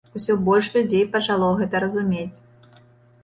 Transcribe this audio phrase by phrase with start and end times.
[0.17, 2.37] Усё больш людзей пачало гэта разумець.